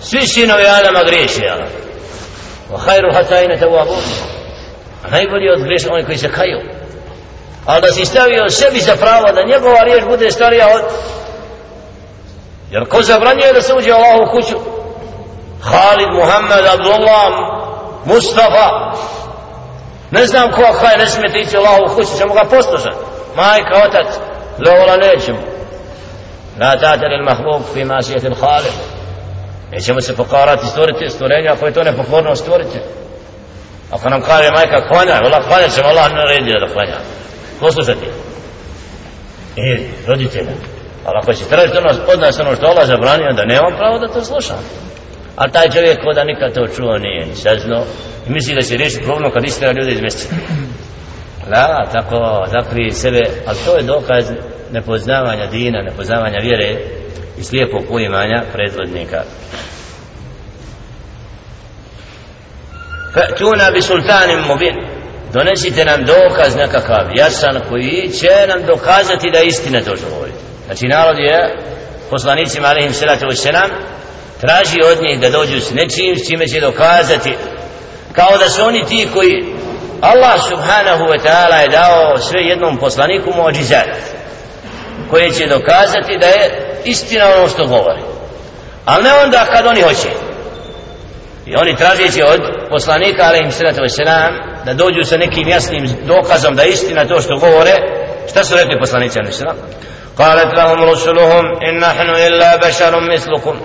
svi 0.01 0.27
sinovi 0.27 0.67
Adama 0.67 1.03
griješi 1.05 1.43
jel? 1.43 1.59
Wa 2.73 2.79
khairu 2.85 3.13
hatajne 3.13 3.59
te 3.59 3.67
a 5.05 5.11
najbolji 5.11 5.51
od 5.51 5.63
griješa 5.63 5.89
oni 5.93 6.05
koji 6.05 6.19
se 6.19 6.33
kaju. 6.33 6.61
Ali 7.67 7.83
da 7.83 7.93
si 7.93 8.05
stavio 8.05 8.49
sebi 8.49 8.81
za 8.81 8.97
pravo 8.97 9.33
da 9.33 9.43
njegova 9.53 9.81
riječ 9.85 10.05
bude 10.05 10.31
starija 10.31 10.67
od 10.75 10.83
jer 12.71 12.89
ko 12.89 13.03
zabranjuje 13.03 13.53
da 13.53 13.63
se 13.63 13.75
uđe 13.75 13.93
Allah 13.93 14.17
u 14.29 14.31
kuću? 14.37 14.57
Halid, 15.63 16.09
Muhammed, 16.13 16.67
Abdullah 16.67 17.33
Mustafa. 18.05 18.69
Ne 20.11 20.27
znam 20.27 20.53
ko 20.53 20.63
kaj 20.81 20.99
ne 20.99 21.07
smijete 21.07 21.39
ići 21.39 21.57
Allah 21.57 21.79
u 21.81 21.95
kuću 21.95 22.19
ćemo 22.19 22.35
ga 22.35 22.45
poslušati 22.51 22.97
majka, 23.37 23.83
otac 23.87 24.15
Lola 24.67 24.97
nećemo. 24.97 25.39
La 26.61 26.77
ta'ter 26.77 27.13
il 27.19 27.25
mahbub 27.25 27.63
fi 27.75 27.85
masijet 27.85 28.25
il 28.25 28.35
Khalid 28.35 28.98
nećemo 29.73 30.01
se 30.01 30.17
pokarati 30.17 30.67
stvoriti 30.67 31.11
stvorenja 31.11 31.53
ako 31.53 31.67
je 31.67 31.73
to 31.73 31.83
nepokorno 31.83 32.37
stvoriti 32.37 32.79
ako 33.91 34.09
nam 34.09 34.23
kaže 34.23 34.51
majka 34.51 34.89
klanja 34.89 35.13
Allah 35.13 35.47
klanja 35.49 35.69
ćemo 35.69 35.89
Allah 35.89 36.13
naredio 36.13 36.61
da 36.61 36.73
klanja. 36.73 36.99
Poslušati 37.61 38.07
i 39.57 39.71
e, 39.73 39.79
roditelja 40.07 40.53
ali 41.05 41.19
ako 41.23 41.35
će 41.35 41.45
tražiti 41.45 41.79
ono, 41.79 41.91
od 42.13 42.21
nas 42.21 42.41
ono 42.41 42.57
što 42.57 42.67
Allah 42.67 42.87
zabranio 42.87 43.33
da 43.33 43.45
nemam 43.45 43.73
pravo 43.77 43.99
da 43.99 44.09
to 44.09 44.25
slušam. 44.25 44.57
A 45.37 45.49
taj 45.49 45.71
čovjek 45.71 46.03
koda 46.05 46.25
nikad 46.25 46.55
to 46.55 46.67
čuo 46.77 46.99
nije 46.99 47.27
ni 47.27 47.35
saznao. 47.35 47.85
I 48.27 48.31
misli 48.31 48.55
da 48.55 48.63
će 48.63 48.77
riješiti 48.77 49.05
problem 49.05 49.33
kad 49.33 49.45
istina 49.45 49.73
ljudi 49.73 49.93
iz 49.93 50.01
mjeseca. 50.01 50.35
La, 51.53 51.87
tako 51.93 52.47
zakri 52.47 52.91
sebe 52.91 53.23
ali 53.47 53.59
to 53.65 53.77
je 53.77 53.83
dokaz 53.83 54.25
nepoznavanja 54.73 55.47
dina, 55.47 55.83
nepoznavanja 55.83 56.39
vjere 56.43 56.98
i 57.41 57.45
slijepog 57.45 57.83
poimanja 57.89 58.43
predvodnika. 58.53 59.23
Fa'tuna 63.15 63.73
bi 63.73 63.83
sultanim 63.83 64.41
mubin. 64.49 64.75
Donesite 65.33 65.85
nam 65.85 66.05
dokaz 66.05 66.57
nekakav 66.57 67.07
jasan 67.15 67.61
koji 67.69 68.11
će 68.21 68.47
nam 68.49 68.67
dokazati 68.67 69.31
da 69.31 69.41
istina 69.41 69.81
to 69.81 69.97
što 69.97 70.09
govori. 70.11 70.33
Znači 70.67 70.87
narod 70.87 71.19
je 71.19 71.57
poslanicima 72.11 72.69
alaihim 72.69 72.93
salatu 72.93 73.27
wasalam 73.27 73.71
traži 74.41 74.79
od 74.93 75.03
njih 75.03 75.21
da 75.21 75.31
dođu 75.31 75.61
s 75.61 75.71
nečim 75.71 76.17
s 76.17 76.29
čime 76.29 76.47
će 76.47 76.61
dokazati 76.61 77.35
kao 78.13 78.39
da 78.39 78.49
su 78.49 78.63
oni 78.65 78.85
ti 78.85 79.09
koji 79.15 79.55
Allah 80.01 80.41
subhanahu 80.49 81.05
wa 81.05 81.19
ta'ala 81.25 81.63
je 81.63 81.69
dao 81.69 82.19
sve 82.19 82.41
jednom 82.41 82.77
poslaniku 82.77 83.31
muđizat 83.37 83.89
koje 85.11 85.33
će 85.33 85.47
dokazati 85.47 86.19
da 86.21 86.27
je 86.27 86.68
istina 86.88 87.26
ono 87.38 87.48
što 87.48 87.68
govori 87.68 88.02
ali 88.86 89.04
ne 89.04 89.14
onda 89.14 89.46
kad 89.54 89.66
oni 89.66 89.82
hoće 89.82 90.10
i 91.46 91.56
oni 91.56 91.76
tražeći 91.76 92.24
od 92.24 92.42
poslanika 92.70 93.24
alaihim 93.24 93.52
sallatu 93.52 93.82
wasalam 93.82 94.32
da 94.66 94.74
dođu 94.74 95.04
sa 95.04 95.18
nekim 95.18 95.48
jasnim 95.48 95.86
dokazom 96.06 96.56
da 96.56 96.64
istina 96.64 97.08
to 97.08 97.22
što 97.22 97.38
govore 97.38 97.74
šta 98.30 98.44
su 98.44 98.56
rekli 98.56 98.80
poslanici 98.80 99.20
alaihim 99.20 99.40
sallam 99.40 99.58
قالت 100.18 100.54
لهم 100.54 100.84
رسلهم 100.84 101.46
إن 101.68 101.80
نحن 101.80 102.10
إلا 102.10 102.56
بشر 102.56 103.00
مثلكم 103.14 103.60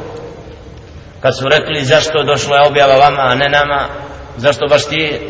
kad 1.23 1.37
su 1.39 1.49
rekli 1.49 1.85
zašto 1.85 2.23
došla 2.23 2.57
je 2.57 2.69
objava 2.69 2.97
vama 2.97 3.23
a 3.23 3.35
ne 3.35 3.49
nama 3.49 3.89
zašto 4.37 4.67
baš 4.71 4.85
ti 4.85 5.21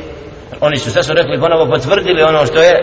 oni 0.61 0.77
su 0.77 0.91
sve 0.91 1.03
su 1.03 1.15
rekli 1.15 1.41
ponovo 1.41 1.71
potvrdili 1.71 2.23
ono 2.23 2.47
što 2.47 2.63
je 2.63 2.75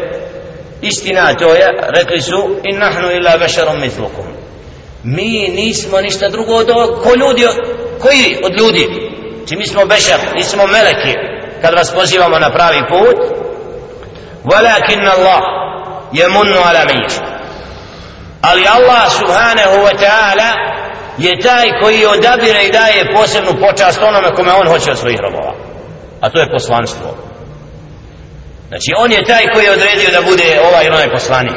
istina 0.82 1.34
to 1.34 1.54
je 1.54 1.68
rekli 1.98 2.22
su 2.22 2.60
in 2.63 2.80
nahnu 2.80 3.12
illa 3.12 3.38
basharum 3.38 3.80
mithlukum 3.82 4.25
mi 5.04 5.49
nismo 5.49 6.00
ništa 6.00 6.28
drugo 6.28 6.54
od 6.54 6.69
ko 7.02 7.14
ljudi 7.14 7.47
koji 8.00 8.38
od 8.45 8.59
ljudi? 8.59 9.11
Či 9.49 9.57
mi 9.57 9.66
smo 9.66 9.87
bešar 9.87 10.19
nismo 10.35 10.66
meleki 10.66 11.14
kad 11.62 11.75
vas 11.75 11.95
pozivamo 11.95 12.38
na 12.38 12.50
pravi 12.50 12.83
put. 12.88 13.16
Walakin 14.45 15.09
Allah 15.16 15.42
je 16.12 16.28
munnu 16.28 16.57
ala 16.57 16.85
menjišta. 16.85 17.40
ali 18.40 18.64
Allah 18.66 19.12
subhanahu 19.12 19.85
wa 19.85 19.95
ta'ala 19.95 20.50
je 21.19 21.40
taj 21.40 21.71
koji 21.83 22.07
odabire 22.07 22.64
i 22.64 22.73
daje 22.73 23.12
posebnu 23.14 23.52
počast 23.61 24.02
onome 24.02 24.35
kome 24.35 24.52
on 24.52 24.69
hoće 24.69 24.90
od 24.90 24.99
svojih 24.99 25.19
robova. 25.21 25.54
A 26.21 26.30
to 26.30 26.40
je 26.40 26.52
poslanstvo. 26.52 27.16
Znači 28.69 28.90
on 28.97 29.12
je 29.12 29.25
taj 29.25 29.47
koji 29.52 29.64
je 29.64 29.73
odredio 29.73 30.11
da 30.12 30.23
bude 30.30 30.61
ovaj 30.69 30.87
ili 30.87 30.95
onaj 30.95 31.12
poslanik. 31.12 31.57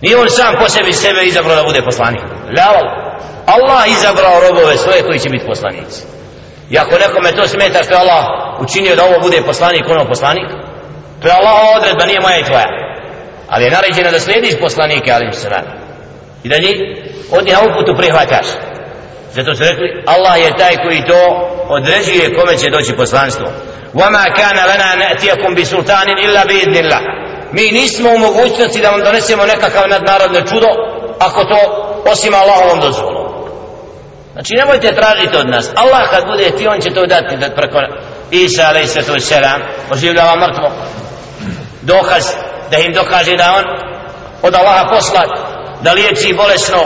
Nije 0.00 0.16
on 0.16 0.30
sam 0.30 0.54
po 0.60 0.68
sebi 0.68 0.92
sebe 0.92 1.24
izabrao 1.24 1.56
da 1.56 1.64
bude 1.64 1.82
poslanik. 1.82 2.35
Lao, 2.57 2.81
Allah 3.45 3.83
izabrao 3.87 4.41
robove 4.47 4.77
svoje 4.77 5.01
koji 5.01 5.19
će 5.19 5.29
biti 5.29 5.45
poslanici 5.45 6.01
i 6.69 6.77
ako 6.77 6.95
nekome 6.97 7.31
to 7.31 7.47
smeta 7.47 7.83
što 7.83 7.93
je 7.93 7.99
Allah 7.99 8.25
učinio 8.59 8.95
da 8.95 9.03
ovo 9.03 9.19
bude 9.21 9.41
poslanik 9.45 9.83
ono 9.89 10.07
poslanik 10.07 10.49
to 11.21 11.27
je 11.27 11.33
Allah 11.33 11.55
odredba 11.77 12.05
nije 12.05 12.19
moja 12.19 12.37
i 12.39 12.43
tvoja 12.43 12.69
ali 13.49 13.63
je 13.65 13.71
naređeno 13.71 14.11
da 14.11 14.19
slijediš 14.19 14.59
poslanike 14.59 15.11
ali 15.11 15.33
se 15.33 15.49
radi 15.49 15.71
i 16.43 16.49
da 16.49 16.57
njih 16.57 16.77
od 17.31 17.45
njih 17.45 17.57
uputu 17.69 17.97
prihvataš 17.97 18.47
zato 19.31 19.55
su 19.55 19.63
rekli 19.63 20.03
Allah 20.05 20.41
je 20.41 20.57
taj 20.57 20.75
koji 20.83 21.05
to 21.05 21.21
određuje 21.69 22.33
kome 22.35 22.57
će 22.57 22.69
doći 22.69 22.93
poslanstvo 22.93 23.47
وما 23.93 24.25
كان 24.37 24.55
لنا 24.55 24.95
نأتيكم 24.95 25.55
بسلطان 25.55 26.09
إلا 26.09 26.45
بإذن 26.45 26.75
الله 26.75 27.01
mi 27.53 27.71
nismo 27.71 28.09
u 28.09 28.17
mogućnosti 28.17 28.81
da 28.81 28.89
vam 28.89 29.01
donesemo 29.01 29.45
nekakav 29.45 29.89
nadnarodno 29.89 30.41
čudo 30.41 30.67
ako 31.19 31.43
to 31.43 31.84
osim 32.12 32.34
Allahovom 32.34 32.80
dozvolom. 32.80 33.26
Znači 34.32 34.54
nemojte 34.54 34.94
tražiti 34.94 35.36
od 35.36 35.48
nas. 35.48 35.70
Allah 35.74 36.10
kad 36.10 36.26
bude 36.26 36.50
ti 36.50 36.68
on 36.68 36.80
će 36.80 36.94
to 36.94 37.06
dati 37.06 37.36
da 37.36 37.50
preko 37.50 37.78
Isa 38.30 38.62
alaih 38.68 38.90
sallatu 38.90 39.12
wasalam 39.12 39.60
oživljava 39.90 40.36
mrtvo. 40.36 40.70
Dokaz 41.82 42.24
da 42.70 42.78
im 42.78 42.92
dokaže 42.92 43.36
da 43.36 43.54
on 43.58 43.64
od 44.42 44.54
Allaha 44.54 44.88
poslat 44.94 45.30
da 45.82 45.92
liječi 45.92 46.34
bolesno 46.36 46.78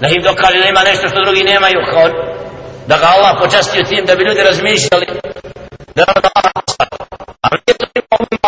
da 0.00 0.08
im 0.08 0.22
dokaže 0.22 0.58
da 0.58 0.68
ima 0.68 0.82
nešto 0.82 1.08
što 1.08 1.24
drugi 1.24 1.42
nemaju 1.44 1.80
kao 1.92 2.08
da 2.86 2.98
ga 2.98 3.06
Allah 3.06 3.36
počastio 3.42 3.82
tim 3.82 4.06
da 4.06 4.16
bi 4.16 4.24
ljudi 4.24 4.40
razmišljali 4.42 5.06
da 5.94 6.00
je 6.00 6.06
Allah 6.08 6.52
poslat. 6.66 6.88
A 7.42 7.48
nije 7.50 7.76
to 7.78 7.86
ima 7.92 8.46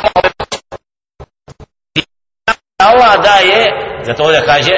Allah 2.78 3.23
daje 3.23 3.71
zato 4.07 4.23
ovdje 4.25 4.43
kaže 4.47 4.73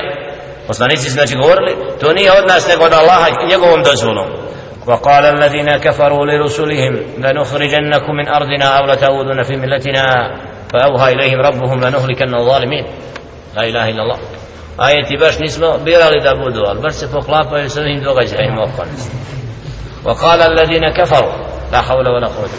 poslanici 0.69 1.03
su 1.03 1.13
znači 1.13 1.35
govorili 1.35 1.75
to 1.99 2.13
nije 2.13 2.31
od 2.31 2.47
nas 2.47 2.67
nego 2.67 2.83
od 2.85 2.93
Allaha 2.93 3.27
njegovom 3.49 3.83
dozvolom 3.83 4.27
وقال 4.87 5.25
الذين 5.25 5.77
كفروا 5.77 6.25
لرسلهم 6.25 6.93
لنخرجنكم 7.17 8.13
من 8.19 8.27
أرضنا 8.27 8.65
أو 8.65 8.85
لتعودن 8.85 9.43
في 9.43 9.55
ملتنا 9.55 10.05
فأوهى 10.73 11.13
إليهم 11.13 11.39
ربهم 11.39 11.79
لنهلكن 11.79 12.35
الظالمين 12.35 12.85
لا 13.55 13.63
إله 13.63 13.89
إلا 13.89 14.01
الله 14.03 14.17
ajeti 14.77 15.17
baš 15.17 15.39
nismo 15.39 15.77
birali 15.85 16.21
da 16.23 16.35
budu, 16.35 16.61
ali 16.67 16.81
baš 16.81 16.93
se 16.93 17.11
poklapaju 17.11 17.69
s 17.69 17.77
ovim 17.77 18.03
događajima 18.03 18.61
okolnosti. 18.63 19.15
وقال 20.05 20.41
الذين 20.41 20.89
كفروا 20.89 21.33
لا 21.71 21.81
حول 21.81 22.07
ولا 22.07 22.27
قوة 22.27 22.49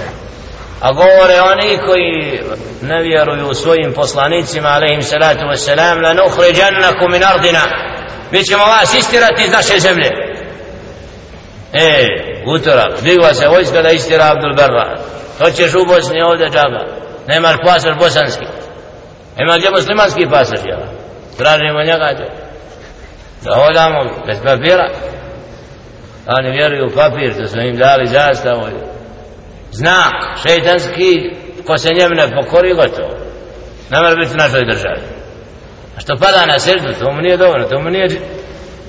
a 0.82 0.94
govore 0.94 1.42
oni 1.52 1.78
koji 1.86 2.42
ne 2.82 3.02
vjeruju 3.04 3.54
svojim 3.54 3.94
poslanicima 3.96 4.70
alaihim 4.70 5.02
salatu 5.02 5.46
wassalam 5.46 6.04
la 6.04 6.14
nukhrijannakum 6.14 7.12
min 7.12 7.24
ardina. 7.24 7.64
Mi 8.32 8.44
ćemo 8.44 8.64
vas 8.66 8.94
istirati 8.94 9.44
iz 9.44 9.52
naše 9.52 9.80
zemlje. 9.80 10.10
E, 11.74 12.06
utorak 12.48 13.02
digla 13.02 13.34
se 13.34 13.48
vojska 13.48 13.82
da 13.82 13.90
istira 13.90 14.32
Abdul 14.32 14.56
Barra. 14.56 14.98
To 15.40 15.52
ćeš 15.52 15.74
u 15.76 15.86
Bosni 15.86 16.22
ovdje 16.22 16.50
džaba? 16.50 16.86
Nemaš 17.28 17.56
pasaž 17.66 17.96
bosanski? 18.00 18.46
Ima 19.38 19.58
gdje 19.58 19.70
muslimanski 19.72 20.28
pasaž 20.32 20.60
jel? 20.66 20.80
Tražimo 21.38 21.80
njega 21.80 22.16
to 22.18 22.52
da 23.44 23.56
hodamo 23.56 24.04
bez 24.28 24.38
papira. 24.44 24.90
Oni 26.28 26.52
vjeruju 26.52 26.86
u 26.88 26.96
papir 26.96 27.34
da 27.34 27.48
su 27.48 27.60
im 27.60 27.78
dali 27.78 28.08
zastavu 28.08 28.91
znak 29.73 30.15
šeitanski 30.43 31.31
ko 31.67 31.79
se 31.79 31.89
njem 31.95 32.13
ne 32.13 32.35
pokori 32.37 32.75
gotovo 32.75 33.15
ne 33.91 33.99
mora 33.99 34.15
biti 34.15 34.35
u 34.35 34.37
našoj 34.37 34.65
državi 34.65 35.03
a 35.97 36.01
što 36.01 36.17
pada 36.17 36.47
na 36.47 36.59
srdu 36.59 36.93
to 37.01 37.13
mu 37.13 37.21
nije 37.21 37.37
dobro 37.37 37.65
to 37.65 37.81
mu 37.81 37.91
nije 37.91 38.09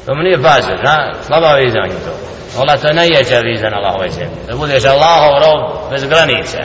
to 0.05 0.15
mu 0.15 0.23
nije 0.23 0.41
pasaž 0.41 0.79
na 0.83 1.13
slaba 1.27 1.53
viza 1.53 1.79
on 1.79 1.89
je 1.89 1.99
to 2.05 2.13
Allah 2.61 2.81
to 2.81 2.87
je 2.87 2.93
najjeća 2.93 3.39
viza 3.39 3.69
na 3.69 3.77
Allahove 3.77 4.09
zemlji 4.09 4.37
da 4.47 4.55
budeš 4.55 4.85
Allahov 4.85 5.31
rob 5.43 5.91
bez 5.91 6.03
granice 6.03 6.57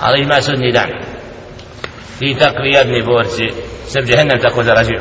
ali 0.00 0.22
ima 0.22 0.42
sudnji 0.42 0.72
dan 0.72 0.90
i 2.20 2.38
takvi 2.38 2.70
jedni 2.70 3.02
borci 3.02 3.48
se 3.88 4.00
džehennem 4.00 4.40
tako 4.42 4.62
zarađuju 4.62 5.00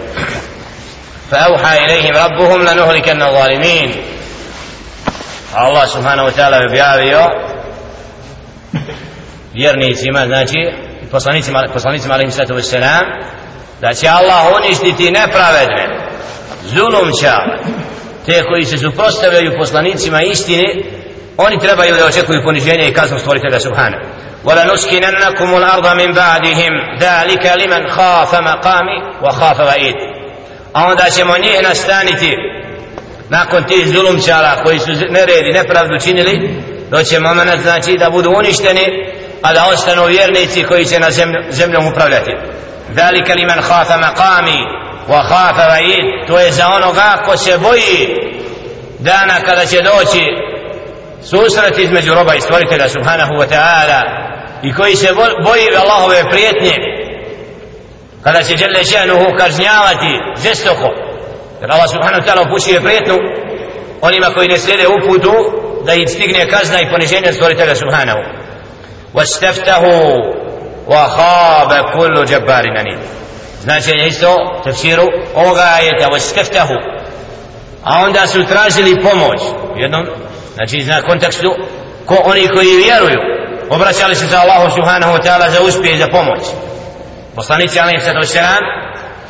فأوحى 1.31 1.85
إليهم 1.85 2.13
ربهم 2.25 2.61
لنهلكن 2.61 3.21
الظالمين 3.21 3.95
الله 5.57 5.85
سبحانه 5.85 6.23
وتعالى 6.23 6.57
objavio 6.65 7.21
vjernicima 9.53 10.25
znači 10.25 10.71
poslanicima 11.11 11.63
poslanicima 11.73 12.13
alejhi 12.13 12.31
salatu 12.31 12.55
vesselam 12.55 13.03
da 13.81 13.93
će 13.93 14.07
Allah 14.07 14.45
uništiti 14.57 15.11
nepravedne 15.11 16.09
zulumča 16.63 17.35
te 18.25 18.43
koji 18.43 18.65
se 18.65 18.77
suprostavljaju 18.77 19.57
poslanicima 19.57 20.21
istine 20.21 20.65
oni 21.37 21.59
trebaju 21.59 21.95
da 21.95 22.05
očekuju 22.05 22.43
poniženje 22.43 22.87
i 22.87 22.93
kaznu 22.93 23.19
stvoritelja 23.19 23.59
subhana 23.59 23.97
ولنسكننكم 24.45 25.57
الأرض 25.57 25.87
من 25.87 26.13
بعدهم 26.13 26.73
ذلك 26.99 27.45
لمن 27.45 27.87
خاف 27.87 28.35
مقامي 28.35 28.97
وخاف 29.23 29.59
وعيد 29.59 29.95
a 30.73 30.85
onda 30.85 31.09
ćemo 31.09 31.37
njih 31.37 31.59
nastaniti 31.63 32.31
nakon 33.29 33.63
tih 33.63 33.87
zulumčara 33.87 34.61
koji 34.63 34.79
su 34.79 34.91
neredi, 34.91 35.51
nepravdu 35.53 35.99
činili 36.03 36.63
doće 36.89 37.19
moment 37.19 37.61
znači 37.61 37.97
da 37.97 38.09
budu 38.09 38.29
uništeni 38.37 38.85
a 39.41 39.53
da 39.53 39.65
ostanu 39.73 40.05
vjernici 40.05 40.63
koji 40.63 40.85
će 40.85 40.99
na 40.99 41.11
zemlju, 41.11 41.39
zemljom 41.49 41.87
upravljati 41.87 42.31
ذلك 42.93 43.31
لمن 43.31 43.61
خاف 43.61 43.91
مقامي 43.91 44.59
وخاف 45.09 45.57
وعيد 45.57 46.27
to 46.27 46.39
je 46.39 46.51
za 46.51 46.67
onoga 46.67 47.21
ko 47.25 47.37
se 47.37 47.57
boji 47.57 48.15
dana 48.99 49.33
kada 49.45 49.65
će 49.65 49.81
doći 49.81 50.23
susret 51.23 51.77
između 51.77 52.13
roba 52.13 52.35
i 52.35 52.41
stvoritelja 52.41 52.89
subhanahu 52.89 53.33
wa 53.33 53.47
ta'ala 53.49 54.01
i 54.63 54.73
koji 54.73 54.95
se 54.95 55.13
boji 55.45 55.67
Allahove 55.81 56.29
prijetnje 56.29 56.75
kada 58.23 58.43
će 58.43 58.55
Đele 58.55 58.83
Ženuhu 58.83 59.25
kažnjavati 59.37 60.19
žestoko 60.43 60.87
jer 61.61 61.71
Allah 61.71 61.89
subhanahu 61.89 62.21
wa 62.21 62.27
ta'ala 62.27 62.47
upućuje 62.47 62.81
prijetnu 62.81 63.17
onima 64.01 64.27
koji 64.27 64.47
ne 64.47 64.57
slijede 64.57 64.87
uputu 64.87 65.33
da 65.86 65.94
im 65.94 66.08
stigne 66.08 66.50
kazna 66.50 66.80
i 66.80 66.90
poniženje 66.90 67.32
stvoritelja 67.32 67.74
subhanahu. 67.74 68.18
Wastaftahu 69.14 69.92
wa 70.88 71.04
khaba 71.16 71.92
kullu 71.92 72.22
نَنِيدِ 72.24 72.98
Znači 73.62 73.90
je 73.90 74.08
isto 74.08 74.36
tefsiru 74.64 75.06
ovoga 75.34 75.62
ajeta 75.76 76.08
wastaftahu. 76.08 76.74
A 77.84 78.04
onda 78.04 78.26
su 78.26 78.46
tražili 78.46 79.02
pomoć. 79.02 79.40
Jednom 79.76 80.06
Znači 80.54 80.80
zna 80.80 81.02
kontekstu 81.02 81.54
ko 82.06 82.16
oni 82.24 82.48
koji 82.48 82.76
vjeruju 82.76 83.20
obraćali 83.70 84.16
se 84.16 84.26
za 84.26 84.40
Allahu 84.40 84.70
subhanahu 84.70 85.12
wa 85.12 85.22
ta'ala 85.22 85.50
za 85.50 85.60
uspjeh 85.62 85.94
i 85.94 85.98
za 85.98 86.08
pomoć. 86.08 86.40
Poslanici 87.34 87.80
alaihi 87.80 88.00
sallatu 88.00 88.26
wa 88.26 88.58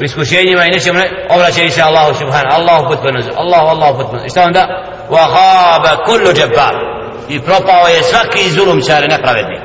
u 0.01 0.05
iskušenjima 0.05 0.65
i 0.65 0.71
nećemo 0.71 1.01
obraćaju 1.31 1.71
se 1.71 1.83
Allahu 1.83 2.15
subhanahu 2.15 2.61
Allahu 2.61 2.89
putbenu 2.89 3.19
Allahu 3.37 3.67
Allahu 3.67 3.99
putbenu 3.99 4.25
i 4.27 4.31
šta 4.31 4.43
onda? 4.43 4.63
Wa 5.11 5.25
khaba 5.35 6.05
kullu 6.05 6.31
jabbar. 6.41 6.75
I 7.29 7.41
propao 7.41 7.87
je 7.89 8.03
svaki 8.03 8.51
zulumčar 8.51 9.09
nepravednik. 9.09 9.61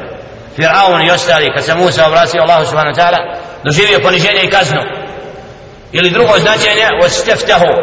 Firaun 0.56 1.01
i 1.01 1.12
ostali 1.12 1.51
kad 1.56 1.65
se 1.65 1.75
Musa 1.75 2.08
obratio 2.08 2.42
Allahu 2.42 2.65
subhanahu 2.65 2.96
wa 2.96 3.01
ta'ala 3.01 3.20
doživio 3.63 4.00
poniženje 4.00 4.42
i 4.44 4.50
kaznu. 4.50 4.82
Ili 5.92 6.10
drugo 6.10 6.34
značenje 6.39 6.88
osteftahu 7.06 7.74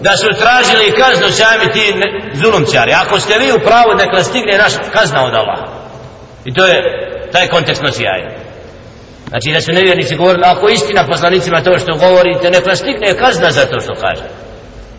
da 0.00 0.16
su 0.16 0.28
tražili 0.42 0.96
kaznu 1.02 1.30
sami 1.30 1.72
ti 1.72 1.94
zulumčari. 2.34 2.92
Ako 2.92 3.20
ste 3.20 3.38
vi 3.38 3.52
u 3.52 3.58
pravu 3.58 3.94
nekla 3.98 4.22
stigne 4.22 4.58
naš 4.58 4.72
kazna 4.92 5.24
od 5.24 5.34
Allaha. 5.34 5.66
I 6.44 6.54
to 6.54 6.66
je 6.66 6.82
taj 7.32 7.48
kontekst 7.48 7.82
nosi 7.82 8.06
ajet 8.06 8.51
znači 9.32 9.52
da 9.52 9.60
su 9.60 9.72
nevjernici 9.72 10.16
govorili 10.16 10.44
ako 10.46 10.68
istina 10.68 11.06
poslanicima 11.06 11.62
to 11.62 11.78
što 11.78 11.96
govorite 11.96 12.50
nekla 12.50 12.74
stigne 12.76 13.14
kazna 13.22 13.50
za 13.50 13.64
to 13.66 13.80
što 13.80 13.94
kaže. 13.94 14.26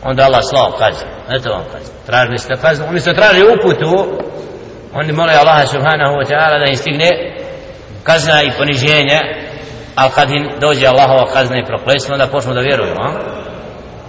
Onda 0.03 0.23
Allah 0.23 0.41
slao 0.49 0.71
kazna 0.71 1.13
eto 1.29 1.49
vam 1.49 1.63
kazna. 1.63 1.93
Tražili 2.05 2.37
ste 2.37 2.53
kaznu. 2.61 2.85
Umjesto 2.87 3.13
traži 3.13 3.41
uputu. 3.43 3.91
Oni 4.93 5.11
mole 5.11 5.33
Allaha 5.33 5.65
subhanahu 5.65 6.13
wa 6.19 6.25
ta'ala 6.29 6.59
da 6.59 6.65
im 6.69 6.77
stigne 6.77 7.09
kazna 8.03 8.43
i 8.43 8.51
poniženje. 8.57 9.19
Ali 9.95 10.11
kad 10.15 10.31
im 10.31 10.49
dođe 10.59 10.87
Allahova 10.87 11.25
kazna 11.33 11.57
i 11.57 11.65
prokletstvo 11.65 12.13
onda 12.13 12.27
počnu 12.27 12.53
da 12.53 12.59
vjeruju 12.61 12.93
a? 12.99 13.09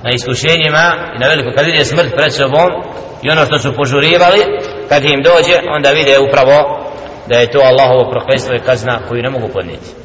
na 0.02 0.10
iskušenjima 0.14 0.84
i 1.16 1.18
na 1.18 1.28
veliko 1.28 1.50
kad 1.56 1.66
vide 1.66 1.84
smrt 1.84 2.14
pred 2.16 2.32
sobom 2.34 2.68
i 3.22 3.30
ono 3.30 3.46
što 3.46 3.58
su 3.58 3.76
požurivali 3.76 4.40
kad 4.88 5.04
im 5.04 5.22
dođe 5.22 5.56
onda 5.76 5.90
vide 5.90 6.18
upravo 6.18 6.56
da 7.28 7.36
je 7.38 7.50
to 7.50 7.58
Allahovo 7.58 8.10
prokletstvo 8.10 8.54
i 8.54 8.58
kazna 8.66 9.00
koju 9.08 9.22
ne 9.22 9.30
mogu 9.30 9.48
podnijeti 9.48 10.03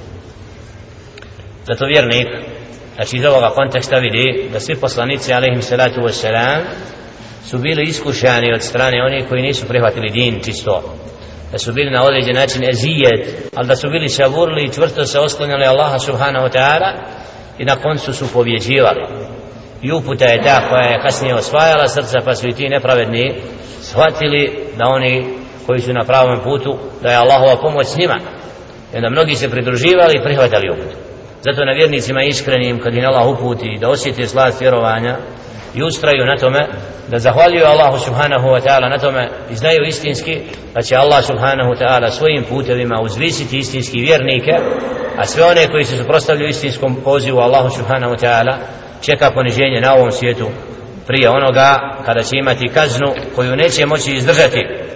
zato 1.70 1.86
vjernik 1.86 2.28
znači 2.96 3.18
iz 3.18 3.26
ovoga 3.26 3.50
konteksta 3.50 3.98
vidi 3.98 4.50
da 4.54 4.60
svi 4.60 4.76
poslanici 4.76 5.34
alaihim 5.34 5.62
salatu 5.62 6.02
wassalam 6.02 6.62
su 7.50 7.58
bili 7.58 7.84
iskušani 7.84 8.54
od 8.54 8.62
strane 8.62 9.04
onih 9.04 9.26
koji 9.30 9.42
nisu 9.42 9.68
prihvatili 9.68 10.10
din 10.10 10.42
čisto. 10.46 10.96
Da 11.52 11.58
su 11.58 11.74
bili 11.74 11.92
na 11.92 12.04
određen 12.04 12.36
način 12.36 12.70
ezijet 12.70 13.52
ali 13.56 13.68
da 13.68 13.76
su 13.76 13.90
bili 13.90 14.10
saburili 14.10 14.64
i 14.66 14.74
čvrsto 14.74 15.06
se 15.06 15.20
oslanjali 15.20 15.66
Allaha 15.66 16.00
subhanahu 16.00 16.46
wa 16.46 16.52
ta'ala 16.58 16.92
i 17.60 17.66
na 17.66 17.76
koncu 17.76 18.14
su 18.14 18.34
pobjeđivali. 18.34 19.02
I 19.82 19.92
uputa 19.92 20.26
je 20.26 20.42
ta 20.42 20.70
koja 20.70 20.88
je 20.90 21.02
kasnije 21.02 21.36
osvajala 21.36 21.88
srca 21.88 22.20
pa 22.26 22.36
su 22.36 22.48
i 22.48 22.54
ti 22.54 22.70
nepravedni 22.70 23.36
shvatili 23.82 24.60
da 24.78 24.86
oni 24.88 25.26
koji 25.66 25.80
su 25.80 25.94
na 25.94 26.06
pravom 26.06 26.40
putu 26.44 26.78
da 27.02 27.10
je 27.10 27.18
Allahova 27.18 27.62
pomoć 27.62 27.88
s 27.88 27.98
njima. 27.98 28.20
I 28.94 28.98
onda 28.98 29.10
mnogi 29.10 29.36
se 29.36 29.52
pridruživali 29.52 30.14
i 30.16 30.24
prihvatali 30.24 30.70
uputu 30.70 31.09
zato 31.42 31.66
na 31.66 31.72
vjernicima 31.72 32.24
iskrenim 32.24 32.80
kad 32.80 32.94
im 32.94 33.06
Allah 33.06 33.28
uputi 33.28 33.78
da 33.82 33.90
osjeti 33.90 34.28
slast 34.28 34.62
vjerovanja 34.62 35.18
i 35.76 35.84
ustraju 35.84 36.26
na 36.26 36.38
tome 36.38 36.68
da 37.08 37.20
zahvaljuju 37.20 37.66
Allahu 37.66 37.98
subhanahu 37.98 38.48
wa 38.48 38.62
ta'ala 38.62 38.90
na 38.90 38.98
tome 38.98 39.30
i 39.52 39.56
znaju 39.56 39.84
istinski 39.88 40.42
da 40.76 40.82
će 40.82 40.96
Allah 40.96 41.26
subhanahu 41.26 41.70
wa 41.72 41.78
ta'ala 41.82 42.10
svojim 42.10 42.44
putevima 42.50 43.02
uzvisiti 43.02 43.58
istinski 43.58 44.02
vjernike 44.02 44.52
a 45.18 45.26
sve 45.26 45.44
one 45.44 45.68
koji 45.68 45.84
se 45.84 45.98
suprostavljaju 45.98 46.50
istinskom 46.50 46.96
pozivu 47.04 47.40
Allahu 47.40 47.70
subhanahu 47.70 48.14
wa 48.14 48.26
ta'ala 48.26 48.56
čeka 49.02 49.32
poniženje 49.32 49.82
na 49.82 49.94
ovom 49.94 50.12
svijetu 50.12 50.48
prije 51.08 51.30
onoga 51.30 51.80
kada 52.06 52.24
će 52.24 52.38
imati 52.38 52.68
kaznu 52.68 53.14
koju 53.36 53.56
neće 53.56 53.86
moći 53.86 54.12
izdržati. 54.12 54.80